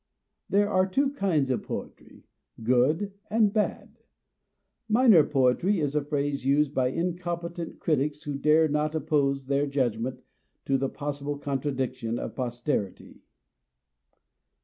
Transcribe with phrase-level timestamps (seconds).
[0.49, 2.25] There are two kinds of poetry,
[2.63, 3.99] good and bad.
[4.89, 10.23] Minor poetry is a phrase used by incompetent critics who dare not oppose their judgment
[10.65, 13.21] to the possible contradiction of posterity.